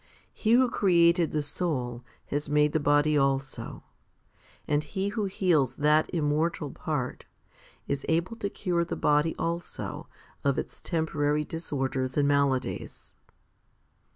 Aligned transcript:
He 0.33 0.53
who 0.53 0.67
created 0.67 1.31
the 1.31 1.43
soul 1.43 2.03
has 2.25 2.49
made 2.49 2.73
the 2.73 2.79
body 2.79 3.15
also; 3.15 3.83
and 4.67 4.83
He 4.83 5.09
who 5.09 5.25
heals 5.25 5.75
that 5.75 6.11
immortal 6.11 6.71
part, 6.71 7.25
is 7.87 8.03
able 8.09 8.35
to 8.37 8.49
cure 8.49 8.83
the 8.83 8.95
body 8.95 9.35
also 9.37 10.07
of 10.43 10.57
its 10.57 10.81
temporary 10.81 11.45
disorders 11.45 12.17
and 12.17 12.27
maladies. 12.27 13.13